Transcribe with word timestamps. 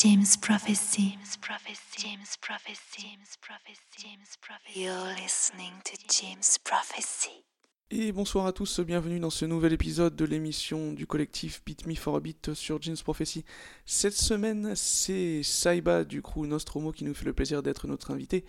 James 0.00 0.36
Prophecy. 0.40 1.10
James 1.10 1.36
Prophecy. 1.40 1.98
James 1.98 2.36
Prophecy. 2.40 3.02
James 3.02 3.36
Prophecy. 3.42 3.80
James 3.98 4.36
Prophecy. 4.40 4.80
You're 4.80 5.14
listening 5.20 5.72
to 5.82 5.96
James 6.08 6.56
Prophecy. 6.62 7.42
Et 7.90 8.12
bonsoir 8.12 8.46
à 8.46 8.52
tous, 8.52 8.78
bienvenue 8.78 9.18
dans 9.18 9.30
ce 9.30 9.44
nouvel 9.44 9.72
épisode 9.72 10.14
de 10.14 10.24
l'émission 10.24 10.92
du 10.92 11.08
collectif 11.08 11.64
Beat 11.66 11.84
Me 11.88 11.96
for 11.96 12.14
a 12.14 12.20
Beat 12.20 12.54
sur 12.54 12.80
James 12.80 12.96
Prophecy. 13.02 13.44
Cette 13.86 14.14
semaine, 14.14 14.76
c'est 14.76 15.42
Saiba 15.42 16.04
du 16.04 16.22
crew 16.22 16.46
Nostromo 16.46 16.92
qui 16.92 17.02
nous 17.02 17.14
fait 17.14 17.24
le 17.24 17.32
plaisir 17.32 17.64
d'être 17.64 17.88
notre 17.88 18.12
invité 18.12 18.44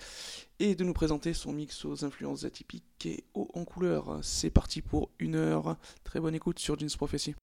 et 0.60 0.76
de 0.76 0.84
nous 0.84 0.94
présenter 0.94 1.34
son 1.34 1.52
mix 1.52 1.84
aux 1.84 2.06
influences 2.06 2.44
atypiques 2.44 3.08
et 3.08 3.24
haut 3.34 3.50
en 3.56 3.66
couleur. 3.66 4.20
C'est 4.22 4.52
parti 4.52 4.84
pour 4.84 5.10
une 5.18 5.34
heure. 5.34 5.78
Très 6.04 6.20
bonne 6.20 6.36
écoute 6.36 6.60
sur 6.60 6.78
James 6.78 6.90
Prophecy. 6.96 7.34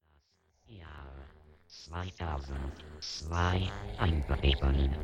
2002 1.68 3.70
einberufen. 3.98 4.96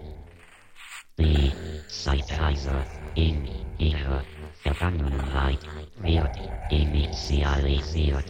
Die 1.19 1.53
Zeitreise 1.89 2.85
in 3.15 3.49
ihre 3.79 4.25
Vergangenheit 4.63 5.61
wird 6.01 6.37
initialisiert. 6.71 8.25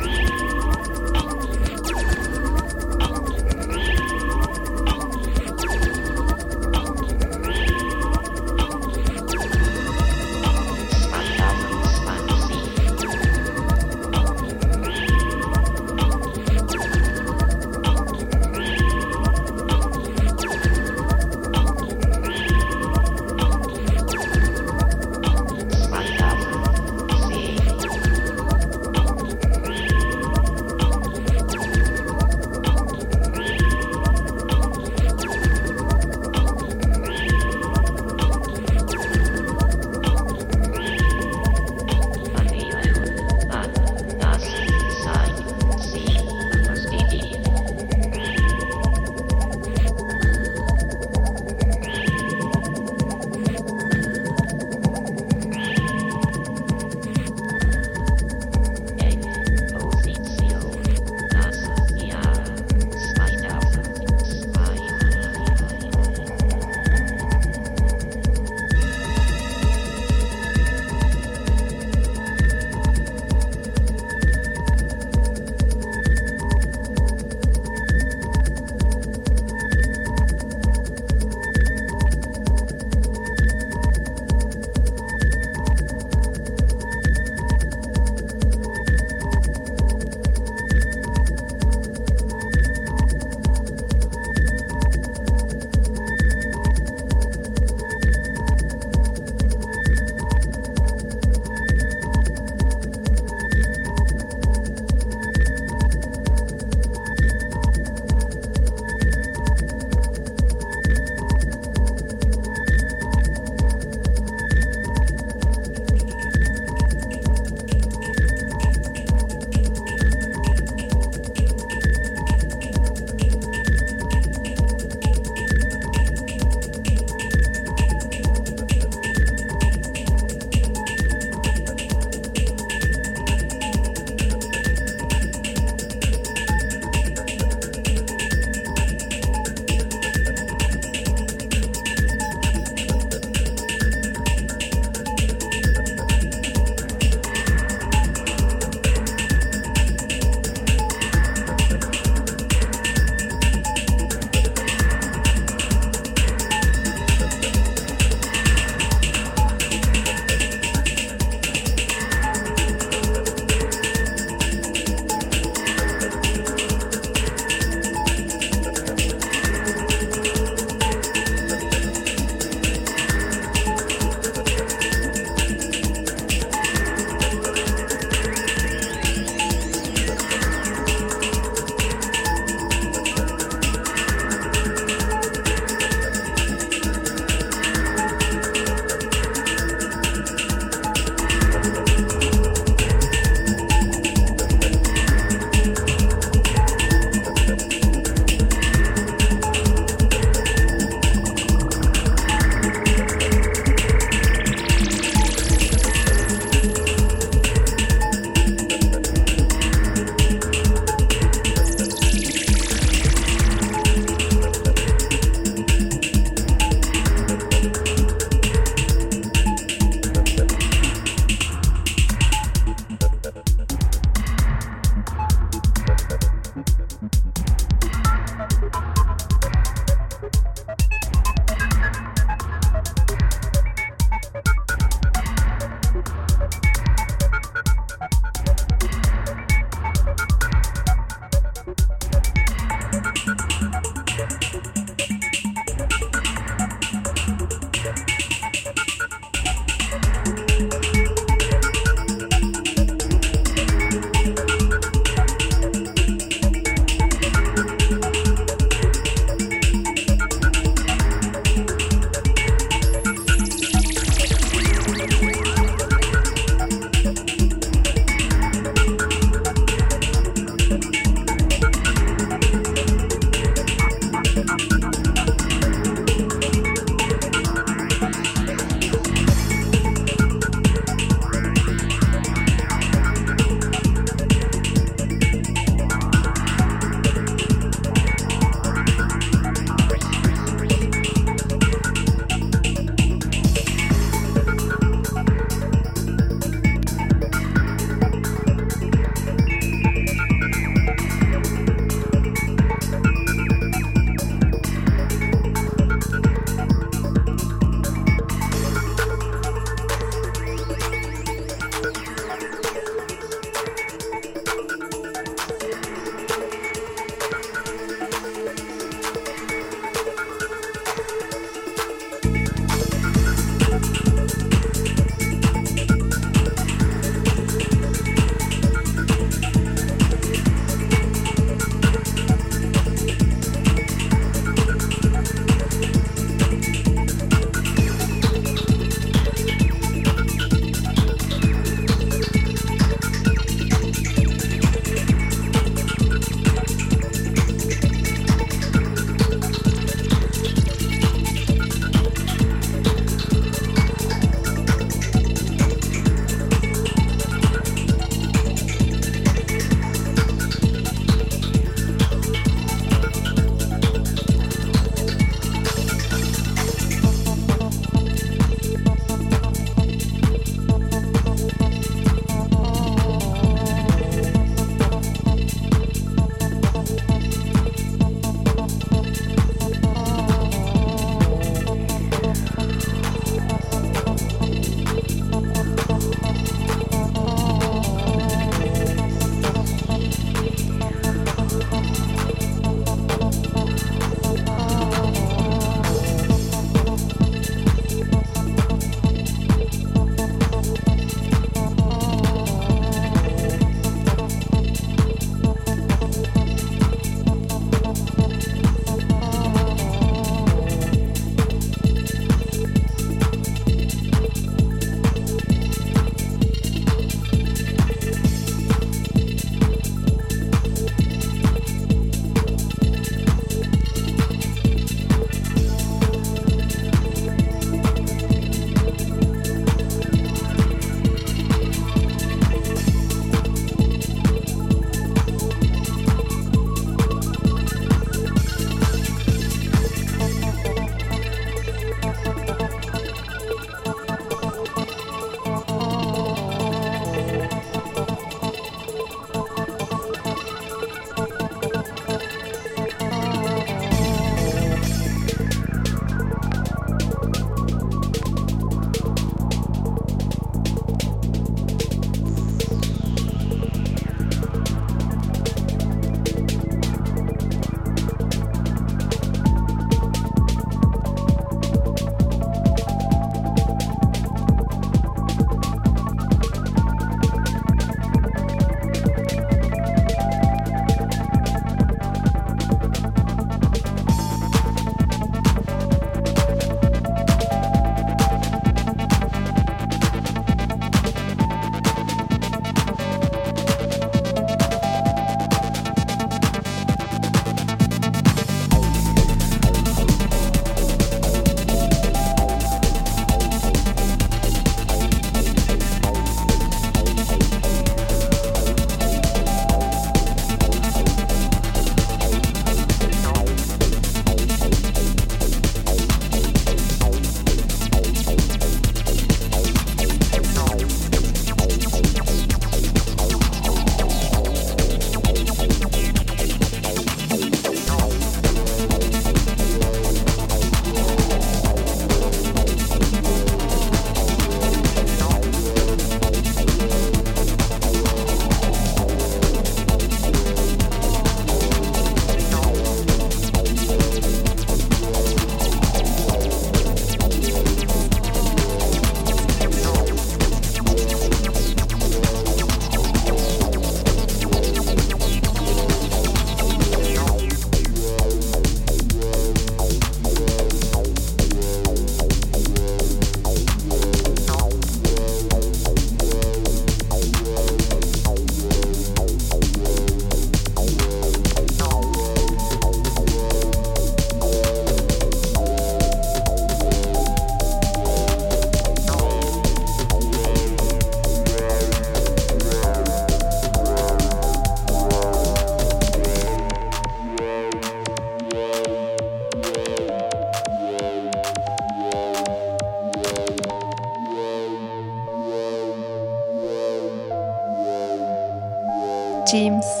James. 599.51 600.00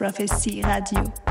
Prophecy 0.00 0.62
Radio. 0.62 1.29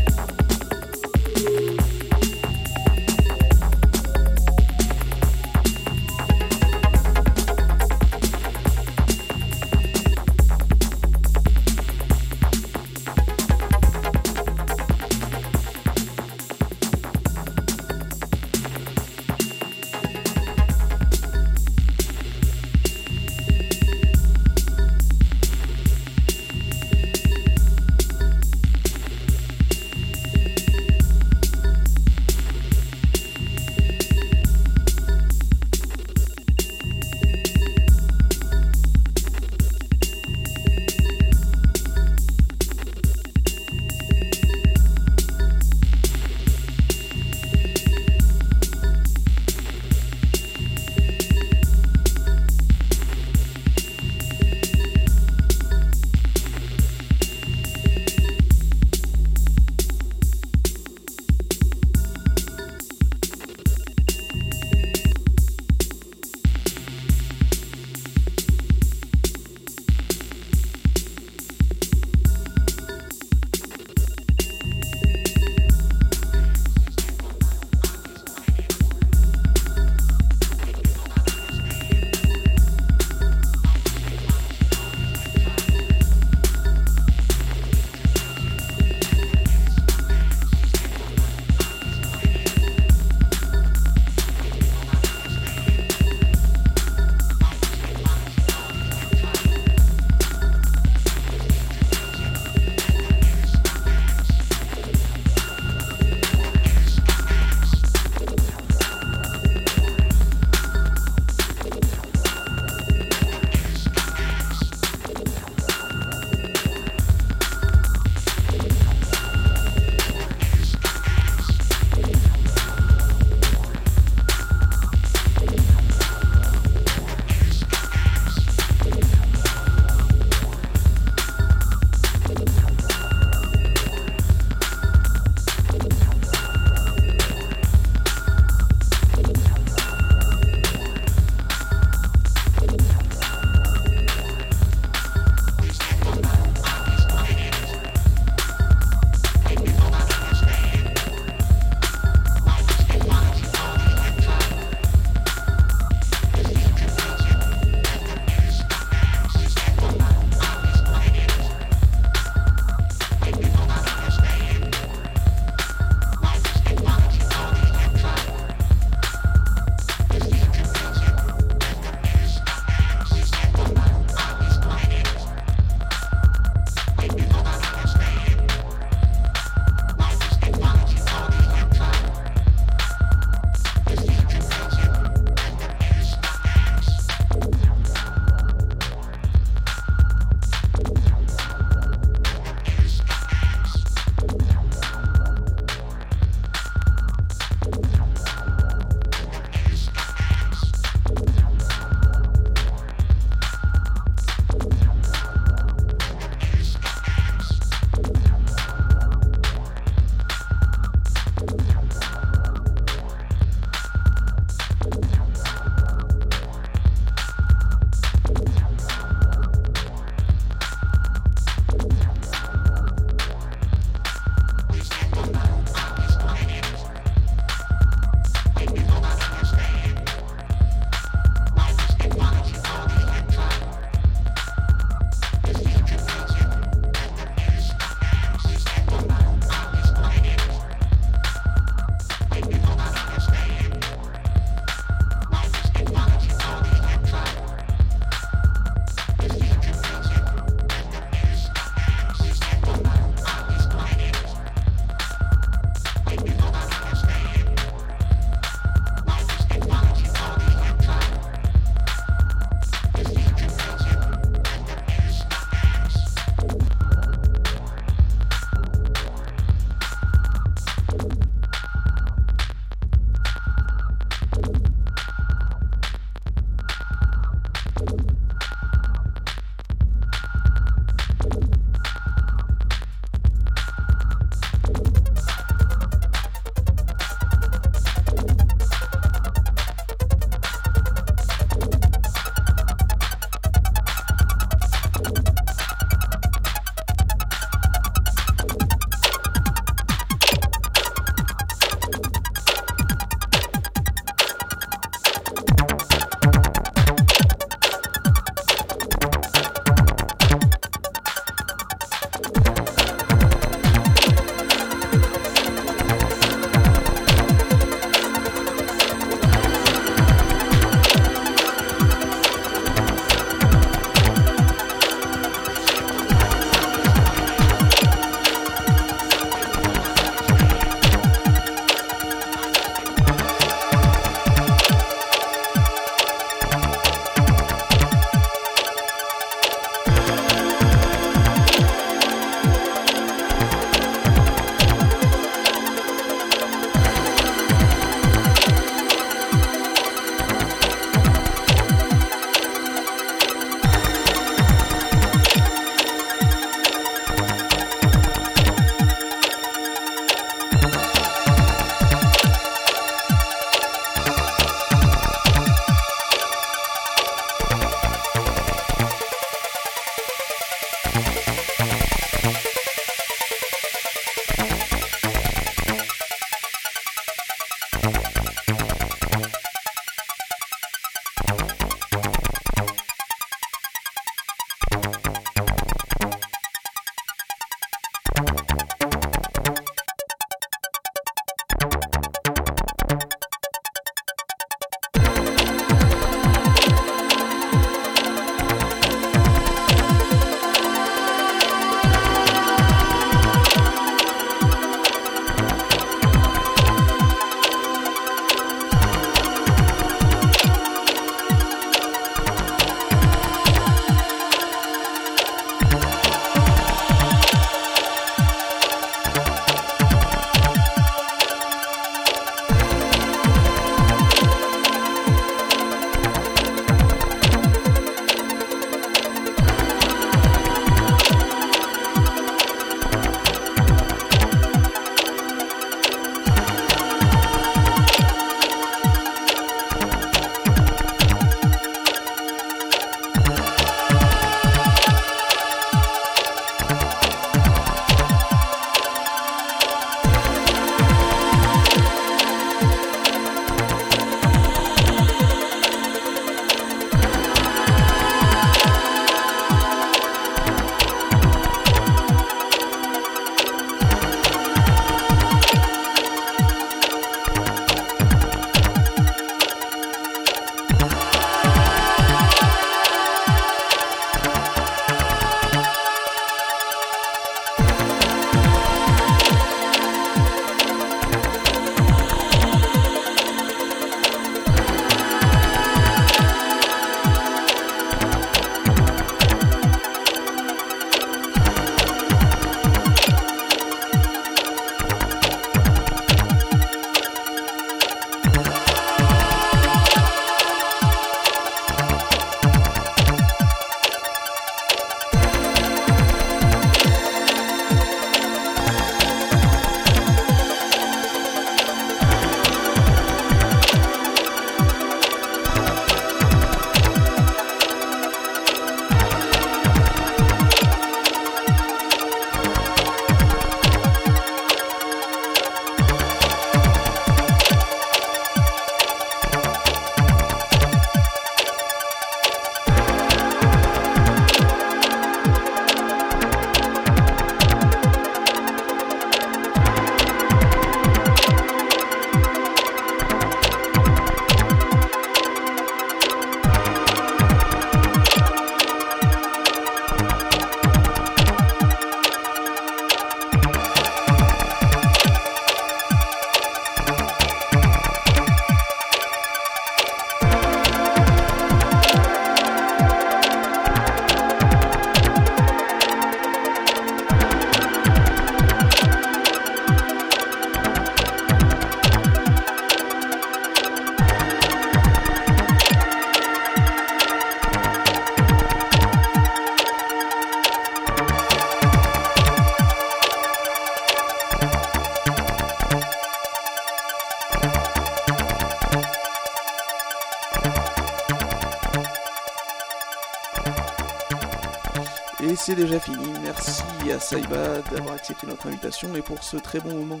Saïba 597.10 597.60
d'avoir 597.72 597.94
accepté 597.94 598.28
notre 598.28 598.46
invitation 598.46 598.94
et 598.94 599.02
pour 599.02 599.24
ce 599.24 599.36
très 599.36 599.58
bon 599.58 599.74
moment. 599.74 600.00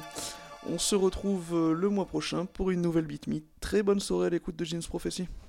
On 0.68 0.78
se 0.78 0.94
retrouve 0.94 1.52
euh, 1.54 1.74
le 1.74 1.88
mois 1.88 2.06
prochain 2.06 2.46
pour 2.46 2.70
une 2.70 2.80
nouvelle 2.80 3.04
Beat. 3.04 3.26
Très 3.60 3.82
bonne 3.82 3.98
soirée 3.98 4.28
à 4.28 4.30
l'écoute 4.30 4.54
de 4.54 4.64
Jeans 4.64 4.86
Prophecy. 4.88 5.26